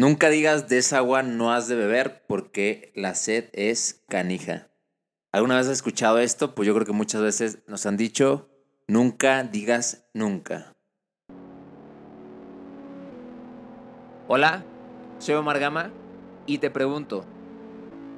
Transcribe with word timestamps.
Nunca 0.00 0.28
digas 0.28 0.68
de 0.68 0.78
esa 0.78 0.98
agua 0.98 1.24
no 1.24 1.52
has 1.52 1.66
de 1.66 1.74
beber 1.74 2.22
porque 2.28 2.92
la 2.94 3.16
sed 3.16 3.46
es 3.52 4.04
canija. 4.08 4.68
¿Alguna 5.32 5.56
vez 5.56 5.66
has 5.66 5.72
escuchado 5.72 6.20
esto? 6.20 6.54
Pues 6.54 6.68
yo 6.68 6.74
creo 6.74 6.86
que 6.86 6.92
muchas 6.92 7.20
veces 7.20 7.58
nos 7.66 7.84
han 7.84 7.96
dicho, 7.96 8.48
nunca 8.86 9.42
digas 9.42 10.08
nunca. 10.14 10.76
Hola, 14.28 14.62
soy 15.18 15.34
Omar 15.34 15.58
Gama 15.58 15.90
y 16.46 16.58
te 16.58 16.70
pregunto, 16.70 17.24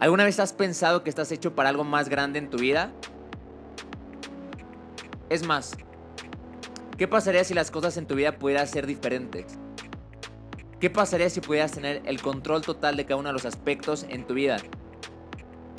¿alguna 0.01 0.25
vez 0.25 0.39
has 0.39 0.53
pensado 0.53 1.03
que 1.03 1.09
estás 1.09 1.33
hecho 1.33 1.55
para 1.55 1.71
algo 1.71 1.85
más 1.85 2.11
grande 2.11 2.41
en 2.41 2.51
tu 2.51 2.59
vida? 2.59 2.93
Es 5.31 5.47
más, 5.47 5.79
¿qué 6.99 7.09
pasaría 7.09 7.43
si 7.43 7.55
las 7.55 7.71
cosas 7.71 7.97
en 7.97 8.05
tu 8.07 8.17
vida 8.17 8.39
pudieran 8.39 8.69
ser 8.69 8.87
diferentes? 8.87 9.59
¿Qué 10.81 10.89
pasaría 10.89 11.29
si 11.29 11.43
pudieras 11.43 11.73
tener 11.73 12.01
el 12.07 12.23
control 12.23 12.63
total 12.63 12.97
de 12.97 13.05
cada 13.05 13.17
uno 13.17 13.29
de 13.29 13.35
los 13.35 13.45
aspectos 13.45 14.07
en 14.09 14.27
tu 14.27 14.33
vida? 14.33 14.57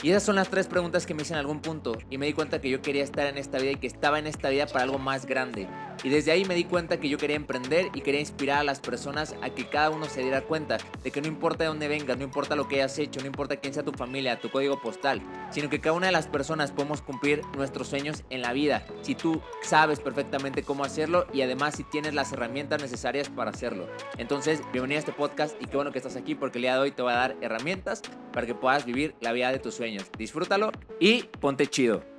Y 0.03 0.11
esas 0.11 0.21
son 0.21 0.35
las 0.35 0.49
tres 0.49 0.67
preguntas 0.67 1.07
que 1.07 1.15
me 1.15 1.23
hice 1.23 1.33
en 1.33 1.39
algún 1.39 1.59
punto 1.59 1.97
y 2.11 2.19
me 2.19 2.27
di 2.27 2.33
cuenta 2.33 2.61
que 2.61 2.69
yo 2.69 2.83
quería 2.83 3.03
estar 3.03 3.25
en 3.25 3.39
esta 3.39 3.57
vida 3.57 3.71
y 3.71 3.75
que 3.77 3.87
estaba 3.87 4.19
en 4.19 4.27
esta 4.27 4.49
vida 4.49 4.67
para 4.67 4.83
algo 4.83 4.99
más 4.99 5.25
grande. 5.25 5.67
Y 6.03 6.09
desde 6.09 6.31
ahí 6.31 6.45
me 6.45 6.55
di 6.55 6.63
cuenta 6.63 6.99
que 6.99 7.09
yo 7.09 7.17
quería 7.17 7.35
emprender 7.35 7.89
y 7.93 8.01
quería 8.01 8.19
inspirar 8.19 8.59
a 8.59 8.63
las 8.63 8.79
personas 8.79 9.35
a 9.41 9.49
que 9.49 9.67
cada 9.69 9.89
uno 9.89 10.05
se 10.05 10.21
diera 10.21 10.41
cuenta 10.41 10.77
de 11.03 11.11
que 11.11 11.21
no 11.21 11.27
importa 11.27 11.63
de 11.63 11.67
dónde 11.67 11.87
vengas, 11.87 12.17
no 12.17 12.23
importa 12.23 12.55
lo 12.55 12.67
que 12.67 12.75
hayas 12.75 12.97
hecho, 12.99 13.19
no 13.19 13.27
importa 13.27 13.57
quién 13.57 13.73
sea 13.73 13.83
tu 13.83 13.91
familia, 13.91 14.39
tu 14.39 14.49
código 14.49 14.81
postal, 14.81 15.21
sino 15.51 15.69
que 15.69 15.79
cada 15.79 15.95
una 15.95 16.07
de 16.07 16.11
las 16.11 16.27
personas 16.27 16.71
podemos 16.71 17.01
cumplir 17.01 17.41
nuestros 17.55 17.87
sueños 17.87 18.23
en 18.29 18.41
la 18.41 18.53
vida 18.53 18.85
si 19.01 19.15
tú 19.15 19.41
sabes 19.61 19.99
perfectamente 19.99 20.63
cómo 20.63 20.83
hacerlo 20.83 21.27
y 21.33 21.41
además 21.41 21.75
si 21.75 21.83
tienes 21.83 22.13
las 22.13 22.31
herramientas 22.31 22.81
necesarias 22.81 23.29
para 23.29 23.51
hacerlo. 23.51 23.87
Entonces, 24.17 24.61
bienvenido 24.71 24.97
a 24.97 24.99
este 24.99 25.13
podcast 25.13 25.61
y 25.61 25.65
qué 25.65 25.75
bueno 25.75 25.91
que 25.91 25.99
estás 25.99 26.15
aquí 26.15 26.35
porque 26.35 26.57
el 26.57 26.63
día 26.63 26.75
de 26.75 26.81
hoy 26.81 26.91
te 26.91 27.01
voy 27.01 27.13
a 27.13 27.17
dar 27.17 27.35
herramientas 27.41 28.01
para 28.33 28.47
que 28.47 28.55
puedas 28.55 28.85
vivir 28.85 29.15
la 29.21 29.31
vida 29.33 29.51
de 29.51 29.59
tus 29.59 29.75
sueños. 29.75 30.05
Disfrútalo 30.17 30.71
y 30.99 31.23
ponte 31.39 31.67
chido. 31.67 32.10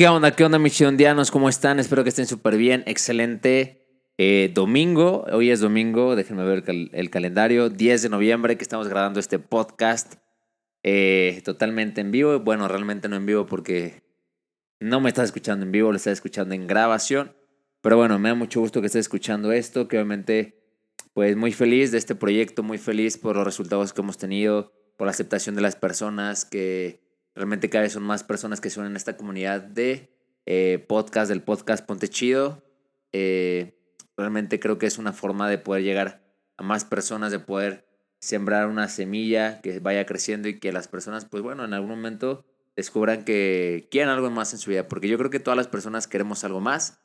¿Qué 0.00 0.08
onda? 0.08 0.34
¿Qué 0.34 0.44
onda 0.44 0.58
mis 0.58 0.72
chidondianos? 0.72 1.30
¿Cómo 1.30 1.50
están? 1.50 1.78
Espero 1.78 2.04
que 2.04 2.08
estén 2.08 2.26
súper 2.26 2.56
bien. 2.56 2.82
Excelente 2.86 3.86
eh, 4.16 4.50
domingo. 4.54 5.26
Hoy 5.30 5.50
es 5.50 5.60
domingo, 5.60 6.16
déjenme 6.16 6.42
ver 6.42 6.64
el, 6.66 7.10
calendario. 7.10 7.68
10 7.68 8.04
de 8.04 8.08
noviembre 8.08 8.56
que 8.56 8.62
estamos 8.62 8.88
grabando 8.88 9.20
este 9.20 9.38
podcast 9.38 10.14
eh, 10.82 11.42
totalmente 11.44 12.00
en 12.00 12.12
vivo. 12.12 12.40
Bueno, 12.40 12.66
realmente 12.66 13.10
no 13.10 13.16
en 13.16 13.26
vivo 13.26 13.44
porque 13.44 14.02
no 14.78 15.02
me 15.02 15.10
estás 15.10 15.26
escuchando 15.26 15.66
en 15.66 15.72
vivo, 15.72 15.90
lo 15.90 15.98
estás 15.98 16.14
escuchando 16.14 16.54
en 16.54 16.66
grabación. 16.66 17.36
Pero 17.82 17.98
bueno, 17.98 18.18
me 18.18 18.30
da 18.30 18.34
mucho 18.34 18.60
gusto 18.60 18.80
que 18.80 18.86
estés 18.86 19.00
escuchando 19.00 19.52
esto, 19.52 19.86
que 19.86 19.98
obviamente 19.98 20.62
pues 21.12 21.36
muy 21.36 21.52
feliz 21.52 21.92
de 21.92 21.98
este 21.98 22.14
proyecto, 22.14 22.62
muy 22.62 22.78
feliz 22.78 23.18
por 23.18 23.36
los 23.36 23.44
resultados 23.44 23.92
que 23.92 24.00
hemos 24.00 24.16
tenido, 24.16 24.72
por 24.96 25.08
la 25.08 25.10
aceptación 25.10 25.56
de 25.56 25.60
las 25.60 25.76
personas 25.76 26.46
que 26.46 27.09
Realmente 27.34 27.70
cada 27.70 27.82
vez 27.82 27.92
son 27.92 28.02
más 28.02 28.24
personas 28.24 28.60
que 28.60 28.70
se 28.70 28.80
unen 28.80 28.94
a 28.94 28.96
esta 28.96 29.16
comunidad 29.16 29.60
de 29.62 30.10
eh, 30.46 30.84
podcast, 30.88 31.28
del 31.28 31.42
podcast 31.42 31.86
Ponte 31.86 32.08
Chido. 32.08 32.64
Eh, 33.12 33.78
realmente 34.16 34.60
creo 34.60 34.78
que 34.78 34.86
es 34.86 34.98
una 34.98 35.12
forma 35.12 35.48
de 35.48 35.58
poder 35.58 35.82
llegar 35.82 36.22
a 36.56 36.62
más 36.62 36.84
personas, 36.84 37.30
de 37.32 37.38
poder 37.38 37.86
sembrar 38.20 38.66
una 38.66 38.88
semilla 38.88 39.60
que 39.62 39.80
vaya 39.80 40.04
creciendo 40.06 40.48
y 40.48 40.58
que 40.58 40.72
las 40.72 40.88
personas, 40.88 41.24
pues 41.24 41.42
bueno, 41.42 41.64
en 41.64 41.72
algún 41.72 41.90
momento 41.90 42.44
descubran 42.76 43.24
que 43.24 43.88
quieren 43.90 44.10
algo 44.10 44.30
más 44.30 44.52
en 44.52 44.58
su 44.58 44.70
vida. 44.70 44.88
Porque 44.88 45.08
yo 45.08 45.18
creo 45.18 45.30
que 45.30 45.40
todas 45.40 45.56
las 45.56 45.68
personas 45.68 46.06
queremos 46.06 46.44
algo 46.44 46.60
más, 46.60 47.00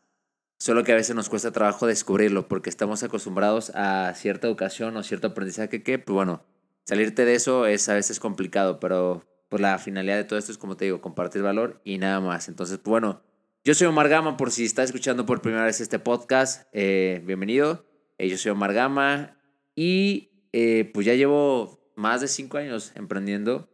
solo 0.58 0.84
que 0.84 0.92
a 0.92 0.96
veces 0.96 1.16
nos 1.16 1.30
cuesta 1.30 1.52
trabajo 1.52 1.88
descubrirlo 1.88 2.48
porque 2.48 2.70
estamos 2.70 3.04
acostumbrados 3.04 3.72
a 3.76 4.14
cierta 4.16 4.48
educación 4.48 4.98
o 4.98 5.04
cierto 5.04 5.28
aprendizaje 5.28 5.84
que, 5.84 6.00
pues 6.00 6.14
bueno, 6.14 6.44
salirte 6.84 7.26
de 7.26 7.36
eso 7.36 7.66
es 7.66 7.88
a 7.90 7.94
veces 7.94 8.20
complicado, 8.20 8.80
pero 8.80 9.24
pues 9.56 9.62
la 9.62 9.80
finalidad 9.80 10.18
de 10.18 10.26
todo 10.26 10.38
esto 10.38 10.52
es, 10.52 10.58
como 10.58 10.76
te 10.76 10.84
digo, 10.84 11.00
compartir 11.00 11.42
valor 11.42 11.80
y 11.86 11.98
nada 11.98 12.20
más. 12.20 12.50
Entonces, 12.50 12.78
pues, 12.78 12.92
bueno, 12.92 13.22
yo 13.64 13.74
soy 13.74 13.88
Omar 13.88 14.10
Gama, 14.10 14.36
por 14.36 14.52
si 14.52 14.66
estás 14.66 14.88
escuchando 14.88 15.26
por 15.26 15.42
primera 15.42 15.64
vez 15.64 15.80
este 15.80 15.98
podcast, 15.98 16.68
eh, 16.74 17.24
bienvenido. 17.26 17.86
Eh, 18.18 18.28
yo 18.28 18.38
soy 18.38 18.52
Omar 18.52 18.74
Gama 18.74 19.40
y 19.74 20.30
eh, 20.52 20.92
pues 20.94 21.06
ya 21.06 21.14
llevo 21.14 21.90
más 21.96 22.20
de 22.20 22.28
cinco 22.28 22.58
años 22.58 22.92
emprendiendo. 22.96 23.70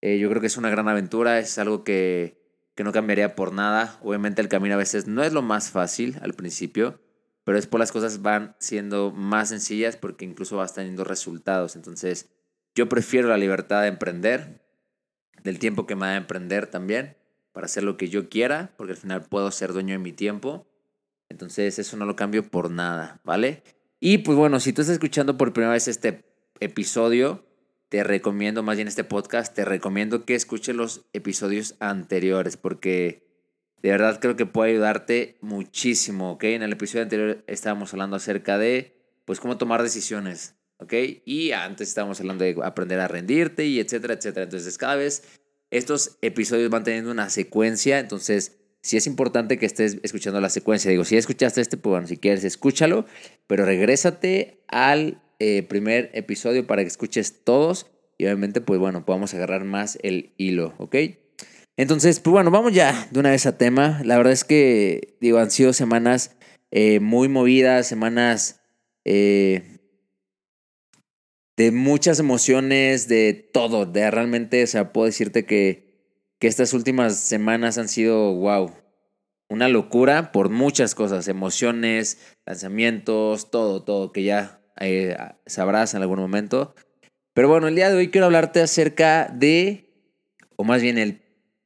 yo 0.00 0.30
creo 0.30 0.40
que 0.40 0.46
es 0.46 0.56
una 0.56 0.70
gran 0.70 0.88
aventura, 0.88 1.38
es 1.38 1.58
algo 1.58 1.84
que, 1.84 2.40
que 2.74 2.82
no 2.82 2.92
cambiaría 2.92 3.34
por 3.36 3.52
nada. 3.52 3.98
Obviamente 4.02 4.40
el 4.40 4.48
camino 4.48 4.76
a 4.76 4.78
veces 4.78 5.06
no 5.06 5.22
es 5.22 5.34
lo 5.34 5.42
más 5.42 5.68
fácil 5.68 6.16
al 6.22 6.32
principio, 6.32 7.02
pero 7.44 7.56
después 7.56 7.80
las 7.80 7.92
cosas 7.92 8.22
van 8.22 8.56
siendo 8.60 9.10
más 9.10 9.50
sencillas 9.50 9.98
porque 9.98 10.24
incluso 10.24 10.56
vas 10.56 10.72
teniendo 10.72 11.04
resultados. 11.04 11.76
Entonces, 11.76 12.30
yo 12.74 12.88
prefiero 12.88 13.28
la 13.28 13.36
libertad 13.36 13.82
de 13.82 13.88
emprender, 13.88 14.61
del 15.42 15.58
tiempo 15.58 15.86
que 15.86 15.94
me 15.94 16.02
va 16.02 16.12
a 16.12 16.16
emprender 16.16 16.66
también, 16.66 17.16
para 17.52 17.66
hacer 17.66 17.82
lo 17.82 17.96
que 17.96 18.08
yo 18.08 18.28
quiera, 18.28 18.72
porque 18.76 18.92
al 18.92 18.98
final 18.98 19.22
puedo 19.22 19.50
ser 19.50 19.72
dueño 19.72 19.92
de 19.92 19.98
mi 19.98 20.12
tiempo. 20.12 20.66
Entonces 21.28 21.78
eso 21.78 21.96
no 21.96 22.06
lo 22.06 22.16
cambio 22.16 22.48
por 22.48 22.70
nada, 22.70 23.20
¿vale? 23.24 23.62
Y 24.00 24.18
pues 24.18 24.36
bueno, 24.36 24.60
si 24.60 24.72
tú 24.72 24.82
estás 24.82 24.94
escuchando 24.94 25.36
por 25.36 25.52
primera 25.52 25.72
vez 25.72 25.88
este 25.88 26.24
episodio, 26.60 27.44
te 27.88 28.02
recomiendo, 28.04 28.62
más 28.62 28.76
bien 28.76 28.88
este 28.88 29.04
podcast, 29.04 29.54
te 29.54 29.64
recomiendo 29.64 30.24
que 30.24 30.34
escuches 30.34 30.74
los 30.74 31.04
episodios 31.12 31.76
anteriores, 31.78 32.56
porque 32.56 33.26
de 33.82 33.90
verdad 33.90 34.18
creo 34.20 34.36
que 34.36 34.46
puede 34.46 34.72
ayudarte 34.72 35.36
muchísimo, 35.40 36.32
¿ok? 36.32 36.44
En 36.44 36.62
el 36.62 36.72
episodio 36.72 37.02
anterior 37.02 37.44
estábamos 37.46 37.92
hablando 37.92 38.16
acerca 38.16 38.56
de, 38.56 38.96
pues, 39.24 39.40
cómo 39.40 39.58
tomar 39.58 39.82
decisiones, 39.82 40.56
¿ok? 40.82 40.92
Y 41.24 41.52
antes 41.52 41.88
estábamos 41.88 42.20
hablando 42.20 42.44
de 42.44 42.56
aprender 42.62 43.00
a 43.00 43.08
rendirte 43.08 43.64
y 43.64 43.80
etcétera, 43.80 44.14
etcétera. 44.14 44.44
Entonces, 44.44 44.76
cada 44.78 44.96
vez 44.96 45.22
estos 45.70 46.18
episodios 46.20 46.70
van 46.70 46.84
teniendo 46.84 47.10
una 47.10 47.30
secuencia, 47.30 47.98
entonces 47.98 48.58
sí 48.82 48.96
es 48.96 49.06
importante 49.06 49.58
que 49.58 49.66
estés 49.66 49.98
escuchando 50.02 50.40
la 50.40 50.50
secuencia. 50.50 50.90
Digo, 50.90 51.04
si 51.04 51.16
escuchaste 51.16 51.60
este, 51.60 51.76
pues 51.76 51.90
bueno, 51.92 52.06
si 52.06 52.18
quieres, 52.18 52.44
escúchalo, 52.44 53.06
pero 53.46 53.64
regrésate 53.64 54.64
al 54.68 55.22
eh, 55.38 55.62
primer 55.62 56.10
episodio 56.14 56.66
para 56.66 56.82
que 56.82 56.88
escuches 56.88 57.42
todos 57.44 57.86
y 58.18 58.26
obviamente, 58.26 58.60
pues 58.60 58.78
bueno, 58.78 59.04
podamos 59.04 59.34
agarrar 59.34 59.64
más 59.64 59.98
el 60.02 60.32
hilo, 60.36 60.74
¿ok? 60.78 60.96
Entonces, 61.76 62.20
pues 62.20 62.32
bueno, 62.32 62.50
vamos 62.50 62.72
ya 62.72 63.08
de 63.10 63.18
una 63.18 63.30
vez 63.30 63.46
a 63.46 63.56
tema. 63.56 64.00
La 64.04 64.16
verdad 64.16 64.32
es 64.32 64.44
que, 64.44 65.16
digo, 65.20 65.38
han 65.38 65.50
sido 65.50 65.72
semanas 65.72 66.36
eh, 66.70 67.00
muy 67.00 67.28
movidas, 67.28 67.86
semanas 67.86 68.60
eh, 69.04 69.71
de 71.62 71.70
muchas 71.70 72.18
emociones, 72.18 73.06
de 73.06 73.34
todo, 73.34 73.86
de 73.86 74.10
realmente, 74.10 74.64
o 74.64 74.66
sea, 74.66 74.92
puedo 74.92 75.06
decirte 75.06 75.44
que, 75.44 75.94
que 76.40 76.48
estas 76.48 76.72
últimas 76.72 77.16
semanas 77.16 77.78
han 77.78 77.88
sido, 77.88 78.34
wow, 78.34 78.72
una 79.48 79.68
locura 79.68 80.32
por 80.32 80.48
muchas 80.48 80.96
cosas, 80.96 81.28
emociones, 81.28 82.18
lanzamientos, 82.46 83.52
todo, 83.52 83.84
todo, 83.84 84.10
que 84.10 84.24
ya 84.24 84.60
eh, 84.80 85.16
sabrás 85.46 85.94
en 85.94 86.02
algún 86.02 86.18
momento. 86.18 86.74
Pero 87.32 87.48
bueno, 87.48 87.68
el 87.68 87.76
día 87.76 87.90
de 87.90 87.96
hoy 87.96 88.10
quiero 88.10 88.26
hablarte 88.26 88.60
acerca 88.60 89.28
de, 89.32 89.88
o 90.56 90.64
más 90.64 90.82
bien 90.82 90.98
el, 90.98 91.22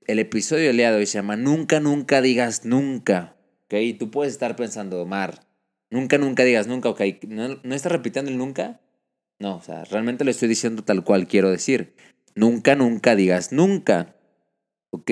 el 0.06 0.18
episodio 0.18 0.66
del 0.66 0.76
día 0.76 0.90
de 0.90 0.98
hoy 0.98 1.06
se 1.06 1.16
llama 1.16 1.36
Nunca, 1.36 1.80
nunca 1.80 2.20
digas 2.20 2.66
nunca. 2.66 3.38
¿Ok? 3.64 3.98
Tú 3.98 4.10
puedes 4.10 4.34
estar 4.34 4.56
pensando, 4.56 5.06
Mar, 5.06 5.46
nunca, 5.88 6.18
nunca 6.18 6.44
digas 6.44 6.66
nunca, 6.66 6.90
¿ok? 6.90 7.00
¿No, 7.28 7.60
no 7.62 7.74
estás 7.74 7.92
repitiendo 7.92 8.30
el 8.30 8.36
nunca? 8.36 8.82
No, 9.38 9.56
o 9.56 9.62
sea, 9.62 9.84
realmente 9.84 10.24
lo 10.24 10.30
estoy 10.30 10.48
diciendo 10.48 10.82
tal 10.82 11.04
cual 11.04 11.28
quiero 11.28 11.50
decir. 11.50 11.94
Nunca, 12.34 12.74
nunca 12.74 13.14
digas 13.16 13.52
nunca. 13.52 14.16
¿Ok? 14.90 15.10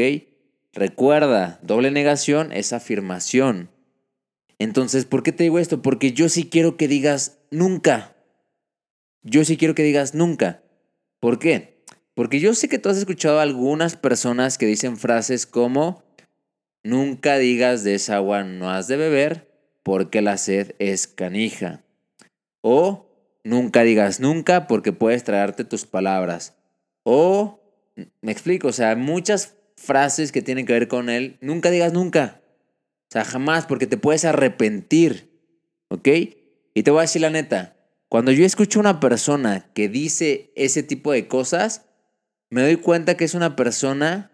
Recuerda, 0.73 1.61
doble 1.63 1.91
negación 1.91 2.53
es 2.53 2.73
afirmación. 2.73 3.71
Entonces, 4.59 5.05
¿por 5.05 5.23
qué 5.23 5.33
te 5.33 5.45
digo 5.45 5.59
esto? 5.59 5.83
Porque 5.83 6.13
yo 6.13 6.29
sí 6.29 6.49
quiero 6.49 6.77
que 6.77 6.89
digas 6.89 7.39
nunca. 7.51 8.17
Yo 9.23 9.45
sí 9.45 9.57
quiero 9.57 9.75
que 9.75 9.83
digas 9.83 10.15
nunca. 10.15 10.63
¿Por 11.21 11.39
qué? 11.39 11.83
Porque 12.15 12.41
yo 12.41 12.55
sé 12.55 12.69
que 12.69 12.79
tú 12.79 12.89
has 12.89 12.97
escuchado 12.97 13.41
a 13.41 13.43
algunas 13.43 13.97
personas 13.97 14.59
que 14.59 14.67
dicen 14.67 14.97
frases 14.97 15.47
como, 15.47 16.03
nunca 16.83 17.39
digas 17.39 17.83
de 17.85 17.95
esa 17.95 18.17
agua 18.17 18.45
no 18.45 18.71
has 18.71 18.87
de 18.87 18.97
beber 18.97 19.51
porque 19.83 20.23
la 20.23 20.37
sed 20.39 20.75
es 20.79 21.07
canija. 21.07 21.83
O 22.61 23.14
Nunca 23.45 23.83
digas 23.83 24.21
nunca 24.21 24.67
porque 24.67 24.93
puedes 24.93 25.23
traerte 25.23 25.65
tus 25.65 25.85
palabras. 25.85 26.55
O, 27.03 27.61
me 28.23 28.33
explico, 28.33 28.69
o 28.69 28.73
sea, 28.73 28.97
muchas 28.97 29.55
frases 29.77 30.33
que 30.33 30.43
tienen 30.43 30.65
que 30.67 30.73
ver 30.73 30.89
con 30.89 31.11
él, 31.11 31.37
nunca 31.41 31.71
digas 31.71 31.93
nunca. 31.93 32.41
O 33.09 33.13
sea, 33.13 33.25
jamás 33.25 33.67
porque 33.67 33.87
te 33.87 33.99
puedes 33.99 34.25
arrepentir. 34.25 35.31
¿Ok? 35.89 36.09
Y 36.75 36.83
te 36.83 36.91
voy 36.91 37.01
a 37.01 37.03
decir 37.03 37.23
la 37.23 37.31
neta, 37.31 37.77
cuando 38.09 38.33
yo 38.33 38.45
escucho 38.45 38.79
a 38.79 38.81
una 38.81 39.01
persona 39.01 39.71
que 39.75 39.89
dice 39.89 40.51
ese 40.57 40.83
tipo 40.83 41.13
de 41.13 41.29
cosas, 41.29 41.85
me 42.49 42.63
doy 42.63 42.77
cuenta 42.77 43.17
que 43.17 43.25
es 43.25 43.35
una 43.35 43.57
persona 43.57 44.31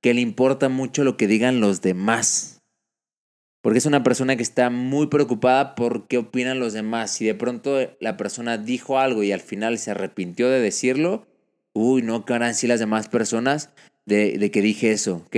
que 0.00 0.14
le 0.14 0.20
importa 0.20 0.68
mucho 0.68 1.02
lo 1.02 1.16
que 1.16 1.26
digan 1.26 1.60
los 1.60 1.82
demás. 1.82 2.53
Porque 3.64 3.78
es 3.78 3.86
una 3.86 4.02
persona 4.04 4.36
que 4.36 4.42
está 4.42 4.68
muy 4.68 5.06
preocupada 5.06 5.74
por 5.74 6.06
qué 6.06 6.18
opinan 6.18 6.60
los 6.60 6.74
demás. 6.74 7.10
Si 7.10 7.24
de 7.24 7.34
pronto 7.34 7.78
la 7.98 8.18
persona 8.18 8.58
dijo 8.58 8.98
algo 8.98 9.22
y 9.22 9.32
al 9.32 9.40
final 9.40 9.78
se 9.78 9.90
arrepintió 9.90 10.50
de 10.50 10.60
decirlo, 10.60 11.26
uy, 11.72 12.02
no, 12.02 12.26
¿qué 12.26 12.34
harán 12.34 12.54
si 12.54 12.66
las 12.66 12.78
demás 12.78 13.08
personas 13.08 13.70
de, 14.04 14.36
de 14.36 14.50
que 14.50 14.60
dije 14.60 14.92
eso? 14.92 15.22
¿Ok? 15.24 15.36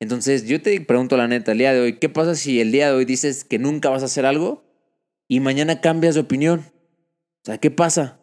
Entonces 0.00 0.46
yo 0.46 0.62
te 0.62 0.80
pregunto 0.80 1.18
la 1.18 1.28
neta, 1.28 1.52
el 1.52 1.58
día 1.58 1.74
de 1.74 1.80
hoy, 1.80 1.98
¿qué 1.98 2.08
pasa 2.08 2.34
si 2.34 2.62
el 2.62 2.72
día 2.72 2.88
de 2.88 2.94
hoy 2.94 3.04
dices 3.04 3.44
que 3.44 3.58
nunca 3.58 3.90
vas 3.90 4.00
a 4.00 4.06
hacer 4.06 4.24
algo 4.24 4.64
y 5.28 5.40
mañana 5.40 5.82
cambias 5.82 6.14
de 6.14 6.22
opinión? 6.22 6.60
O 6.60 7.44
sea, 7.44 7.58
¿qué 7.58 7.70
pasa? 7.70 8.20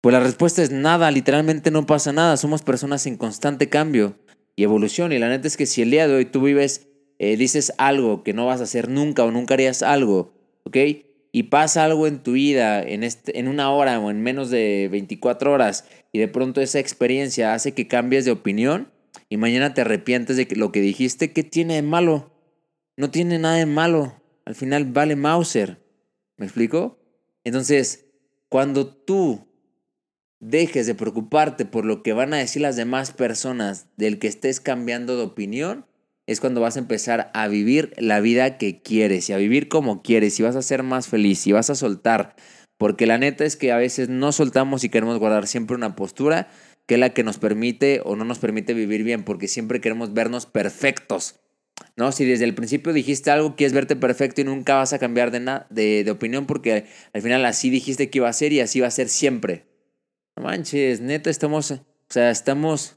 Pues 0.00 0.12
la 0.12 0.18
respuesta 0.18 0.64
es 0.64 0.72
nada, 0.72 1.12
literalmente 1.12 1.70
no 1.70 1.86
pasa 1.86 2.12
nada, 2.12 2.36
somos 2.36 2.62
personas 2.62 3.06
en 3.06 3.16
constante 3.16 3.68
cambio 3.68 4.16
y 4.56 4.64
evolución. 4.64 5.12
Y 5.12 5.18
la 5.18 5.28
neta 5.28 5.46
es 5.46 5.56
que 5.56 5.66
si 5.66 5.82
el 5.82 5.90
día 5.90 6.08
de 6.08 6.14
hoy 6.14 6.24
tú 6.24 6.42
vives, 6.42 6.88
eh, 7.18 7.36
dices 7.36 7.72
algo 7.78 8.22
que 8.22 8.32
no 8.32 8.46
vas 8.46 8.60
a 8.60 8.64
hacer 8.64 8.88
nunca 8.88 9.24
o 9.24 9.30
nunca 9.30 9.54
harías 9.54 9.82
algo, 9.82 10.32
¿ok? 10.64 10.76
Y 11.30 11.44
pasa 11.44 11.84
algo 11.84 12.06
en 12.06 12.22
tu 12.22 12.32
vida 12.32 12.82
en, 12.82 13.04
este, 13.04 13.38
en 13.38 13.48
una 13.48 13.70
hora 13.70 13.98
o 14.00 14.10
en 14.10 14.22
menos 14.22 14.50
de 14.50 14.88
24 14.90 15.52
horas 15.52 15.86
y 16.12 16.18
de 16.18 16.28
pronto 16.28 16.60
esa 16.60 16.78
experiencia 16.78 17.54
hace 17.54 17.72
que 17.72 17.88
cambies 17.88 18.24
de 18.24 18.32
opinión 18.32 18.92
y 19.28 19.38
mañana 19.38 19.72
te 19.72 19.80
arrepientes 19.80 20.36
de 20.36 20.46
lo 20.56 20.72
que 20.72 20.80
dijiste, 20.80 21.32
¿qué 21.32 21.42
tiene 21.42 21.76
de 21.76 21.82
malo? 21.82 22.32
No 22.96 23.10
tiene 23.10 23.38
nada 23.38 23.56
de 23.56 23.66
malo. 23.66 24.20
Al 24.44 24.54
final 24.54 24.84
vale 24.84 25.16
Mauser. 25.16 25.78
¿Me 26.36 26.44
explico? 26.44 26.98
Entonces, 27.44 28.06
cuando 28.48 28.86
tú 28.86 29.46
dejes 30.42 30.88
de 30.88 30.96
preocuparte 30.96 31.64
por 31.64 31.84
lo 31.84 32.02
que 32.02 32.12
van 32.12 32.34
a 32.34 32.38
decir 32.38 32.62
las 32.62 32.74
demás 32.74 33.12
personas 33.12 33.86
del 33.96 34.18
que 34.18 34.26
estés 34.26 34.60
cambiando 34.60 35.16
de 35.16 35.22
opinión, 35.22 35.86
es 36.26 36.40
cuando 36.40 36.60
vas 36.60 36.76
a 36.76 36.80
empezar 36.80 37.30
a 37.32 37.46
vivir 37.46 37.92
la 37.96 38.20
vida 38.20 38.58
que 38.58 38.82
quieres 38.82 39.30
y 39.30 39.32
a 39.32 39.36
vivir 39.36 39.68
como 39.68 40.02
quieres 40.02 40.38
y 40.38 40.42
vas 40.42 40.56
a 40.56 40.62
ser 40.62 40.82
más 40.82 41.06
feliz 41.06 41.46
y 41.46 41.52
vas 41.52 41.70
a 41.70 41.76
soltar. 41.76 42.34
Porque 42.76 43.06
la 43.06 43.18
neta 43.18 43.44
es 43.44 43.56
que 43.56 43.70
a 43.70 43.76
veces 43.76 44.08
no 44.08 44.32
soltamos 44.32 44.82
y 44.82 44.88
queremos 44.88 45.18
guardar 45.20 45.46
siempre 45.46 45.76
una 45.76 45.94
postura 45.94 46.48
que 46.86 46.94
es 46.94 47.00
la 47.00 47.10
que 47.10 47.22
nos 47.22 47.38
permite 47.38 48.00
o 48.04 48.16
no 48.16 48.24
nos 48.24 48.40
permite 48.40 48.74
vivir 48.74 49.04
bien, 49.04 49.22
porque 49.22 49.46
siempre 49.46 49.80
queremos 49.80 50.12
vernos 50.12 50.46
perfectos. 50.46 51.36
¿no? 51.96 52.10
Si 52.10 52.24
desde 52.24 52.44
el 52.44 52.56
principio 52.56 52.92
dijiste 52.92 53.30
algo, 53.30 53.54
quieres 53.54 53.72
verte 53.72 53.94
perfecto 53.94 54.40
y 54.40 54.44
nunca 54.44 54.74
vas 54.74 54.92
a 54.92 54.98
cambiar 54.98 55.30
de, 55.30 55.60
de, 55.70 56.02
de 56.02 56.10
opinión 56.10 56.46
porque 56.46 56.86
al 57.12 57.22
final 57.22 57.44
así 57.44 57.70
dijiste 57.70 58.10
que 58.10 58.18
iba 58.18 58.28
a 58.28 58.32
ser 58.32 58.52
y 58.52 58.58
así 58.58 58.80
va 58.80 58.88
a 58.88 58.90
ser 58.90 59.08
siempre. 59.08 59.71
Manches, 60.42 61.00
neta, 61.00 61.30
estamos, 61.30 61.70
o 61.70 61.84
sea, 62.08 62.30
estamos 62.30 62.96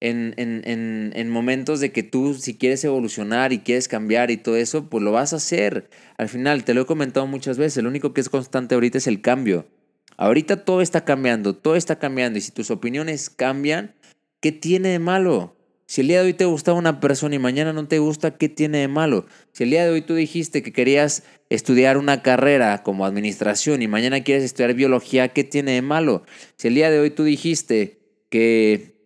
en, 0.00 0.34
en, 0.38 0.62
en, 0.64 1.12
en, 1.14 1.30
momentos 1.30 1.78
de 1.80 1.92
que 1.92 2.02
tú, 2.02 2.34
si 2.34 2.56
quieres 2.56 2.82
evolucionar 2.84 3.52
y 3.52 3.58
quieres 3.58 3.86
cambiar 3.86 4.30
y 4.30 4.38
todo 4.38 4.56
eso, 4.56 4.88
pues 4.88 5.04
lo 5.04 5.12
vas 5.12 5.34
a 5.34 5.36
hacer. 5.36 5.90
Al 6.16 6.28
final, 6.28 6.64
te 6.64 6.72
lo 6.72 6.82
he 6.82 6.86
comentado 6.86 7.26
muchas 7.26 7.58
veces, 7.58 7.82
lo 7.82 7.90
único 7.90 8.14
que 8.14 8.22
es 8.22 8.30
constante 8.30 8.74
ahorita 8.74 8.98
es 8.98 9.06
el 9.06 9.20
cambio. 9.20 9.68
Ahorita 10.16 10.64
todo 10.64 10.80
está 10.80 11.04
cambiando, 11.04 11.54
todo 11.54 11.76
está 11.76 11.98
cambiando 11.98 12.38
y 12.38 12.42
si 12.42 12.50
tus 12.50 12.70
opiniones 12.70 13.30
cambian, 13.30 13.94
¿qué 14.40 14.52
tiene 14.52 14.88
de 14.88 14.98
malo? 14.98 15.56
Si 15.90 16.02
el 16.02 16.06
día 16.06 16.20
de 16.20 16.26
hoy 16.26 16.34
te 16.34 16.44
gustaba 16.44 16.78
una 16.78 17.00
persona 17.00 17.34
y 17.34 17.40
mañana 17.40 17.72
no 17.72 17.88
te 17.88 17.98
gusta, 17.98 18.36
¿qué 18.36 18.48
tiene 18.48 18.78
de 18.78 18.86
malo? 18.86 19.26
Si 19.50 19.64
el 19.64 19.70
día 19.70 19.84
de 19.84 19.90
hoy 19.90 20.02
tú 20.02 20.14
dijiste 20.14 20.62
que 20.62 20.72
querías 20.72 21.24
estudiar 21.48 21.98
una 21.98 22.22
carrera 22.22 22.84
como 22.84 23.04
administración 23.04 23.82
y 23.82 23.88
mañana 23.88 24.22
quieres 24.22 24.44
estudiar 24.44 24.74
biología, 24.74 25.30
¿qué 25.30 25.42
tiene 25.42 25.72
de 25.72 25.82
malo? 25.82 26.22
Si 26.56 26.68
el 26.68 26.76
día 26.76 26.90
de 26.90 27.00
hoy 27.00 27.10
tú 27.10 27.24
dijiste 27.24 27.98
que 28.28 29.00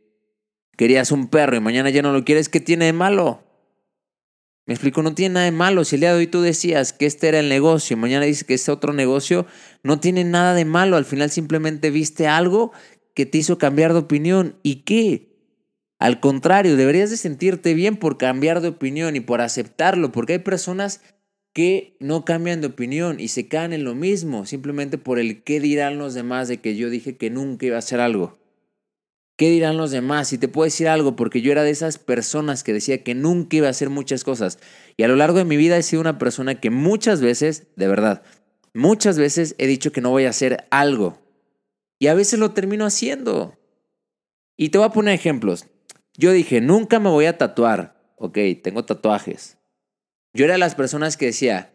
querías 0.76 1.10
un 1.10 1.28
perro 1.28 1.56
y 1.56 1.60
mañana 1.60 1.88
ya 1.88 2.02
no 2.02 2.12
lo 2.12 2.22
quieres, 2.22 2.50
¿qué 2.50 2.60
tiene 2.60 2.84
de 2.84 2.92
malo? 2.92 3.42
Me 4.66 4.74
explico, 4.74 5.02
no 5.02 5.14
tiene 5.14 5.32
nada 5.32 5.46
de 5.46 5.52
malo. 5.52 5.86
Si 5.86 5.96
el 5.96 6.00
día 6.00 6.12
de 6.12 6.18
hoy 6.18 6.26
tú 6.26 6.42
decías 6.42 6.92
que 6.92 7.06
este 7.06 7.28
era 7.28 7.40
el 7.40 7.48
negocio 7.48 7.96
y 7.96 8.00
mañana 8.00 8.26
dices 8.26 8.44
que 8.44 8.52
es 8.52 8.68
otro 8.68 8.92
negocio, 8.92 9.46
no 9.82 10.00
tiene 10.00 10.22
nada 10.24 10.52
de 10.52 10.66
malo. 10.66 10.98
Al 10.98 11.06
final 11.06 11.30
simplemente 11.30 11.88
viste 11.88 12.26
algo 12.26 12.72
que 13.14 13.24
te 13.24 13.38
hizo 13.38 13.56
cambiar 13.56 13.94
de 13.94 14.00
opinión. 14.00 14.58
¿Y 14.62 14.82
qué? 14.82 15.33
Al 15.98 16.20
contrario, 16.20 16.76
deberías 16.76 17.10
de 17.10 17.16
sentirte 17.16 17.74
bien 17.74 17.96
por 17.96 18.18
cambiar 18.18 18.60
de 18.60 18.68
opinión 18.68 19.16
y 19.16 19.20
por 19.20 19.40
aceptarlo, 19.40 20.12
porque 20.12 20.34
hay 20.34 20.38
personas 20.40 21.00
que 21.52 21.96
no 22.00 22.24
cambian 22.24 22.60
de 22.60 22.66
opinión 22.66 23.20
y 23.20 23.28
se 23.28 23.46
caen 23.46 23.72
en 23.72 23.84
lo 23.84 23.94
mismo, 23.94 24.44
simplemente 24.44 24.98
por 24.98 25.18
el 25.18 25.44
qué 25.44 25.60
dirán 25.60 25.98
los 25.98 26.12
demás 26.12 26.48
de 26.48 26.60
que 26.60 26.76
yo 26.76 26.90
dije 26.90 27.16
que 27.16 27.30
nunca 27.30 27.66
iba 27.66 27.76
a 27.76 27.78
hacer 27.78 28.00
algo. 28.00 28.38
¿Qué 29.36 29.50
dirán 29.50 29.76
los 29.76 29.90
demás? 29.90 30.32
Y 30.32 30.38
te 30.38 30.48
puedo 30.48 30.64
decir 30.64 30.88
algo, 30.88 31.16
porque 31.16 31.42
yo 31.42 31.50
era 31.50 31.64
de 31.64 31.70
esas 31.70 31.98
personas 31.98 32.62
que 32.62 32.72
decía 32.72 33.02
que 33.02 33.14
nunca 33.14 33.56
iba 33.56 33.66
a 33.66 33.70
hacer 33.70 33.90
muchas 33.90 34.22
cosas. 34.22 34.58
Y 34.96 35.02
a 35.02 35.08
lo 35.08 35.16
largo 35.16 35.38
de 35.38 35.44
mi 35.44 35.56
vida 35.56 35.76
he 35.76 35.82
sido 35.82 36.00
una 36.00 36.18
persona 36.18 36.60
que 36.60 36.70
muchas 36.70 37.20
veces, 37.20 37.66
de 37.74 37.88
verdad, 37.88 38.22
muchas 38.74 39.18
veces 39.18 39.56
he 39.58 39.66
dicho 39.66 39.90
que 39.90 40.00
no 40.00 40.10
voy 40.10 40.26
a 40.26 40.30
hacer 40.30 40.66
algo. 40.70 41.20
Y 41.98 42.06
a 42.08 42.14
veces 42.14 42.38
lo 42.38 42.52
termino 42.52 42.84
haciendo. 42.84 43.58
Y 44.56 44.68
te 44.68 44.78
voy 44.78 44.86
a 44.86 44.92
poner 44.92 45.14
ejemplos. 45.14 45.66
Yo 46.16 46.32
dije, 46.32 46.60
nunca 46.60 47.00
me 47.00 47.10
voy 47.10 47.26
a 47.26 47.38
tatuar. 47.38 47.96
Ok, 48.16 48.38
tengo 48.62 48.84
tatuajes. 48.84 49.58
Yo 50.32 50.44
era 50.44 50.54
de 50.54 50.58
las 50.58 50.74
personas 50.74 51.16
que 51.16 51.26
decía, 51.26 51.74